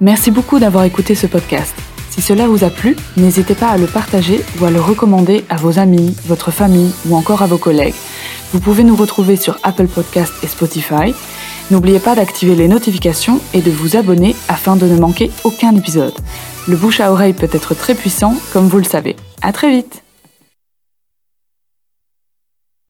Merci 0.00 0.30
beaucoup 0.30 0.58
d'avoir 0.58 0.84
écouté 0.84 1.14
ce 1.14 1.26
podcast. 1.26 1.74
Si 2.08 2.22
cela 2.22 2.46
vous 2.46 2.64
a 2.64 2.70
plu, 2.70 2.96
n'hésitez 3.18 3.54
pas 3.54 3.68
à 3.68 3.76
le 3.76 3.86
partager 3.86 4.40
ou 4.60 4.64
à 4.64 4.70
le 4.70 4.80
recommander 4.80 5.44
à 5.50 5.56
vos 5.56 5.78
amis, 5.78 6.16
votre 6.24 6.50
famille 6.50 6.90
ou 7.06 7.14
encore 7.16 7.42
à 7.42 7.46
vos 7.46 7.58
collègues. 7.58 7.94
Vous 8.52 8.60
pouvez 8.60 8.84
nous 8.84 8.96
retrouver 8.96 9.36
sur 9.36 9.58
Apple 9.62 9.88
Podcast 9.88 10.32
et 10.42 10.46
Spotify. 10.46 11.14
N'oubliez 11.70 12.00
pas 12.00 12.14
d'activer 12.14 12.54
les 12.54 12.68
notifications 12.68 13.40
et 13.54 13.60
de 13.60 13.70
vous 13.70 13.96
abonner 13.96 14.34
afin 14.48 14.76
de 14.76 14.86
ne 14.86 14.98
manquer 14.98 15.30
aucun 15.44 15.74
épisode. 15.76 16.14
Le 16.68 16.76
bouche 16.76 17.00
à 17.00 17.12
oreille 17.12 17.32
peut 17.32 17.48
être 17.50 17.74
très 17.74 17.94
puissant, 17.94 18.34
comme 18.52 18.68
vous 18.68 18.78
le 18.78 18.84
savez. 18.84 19.16
À 19.40 19.52
très 19.52 19.70
vite! 19.70 20.01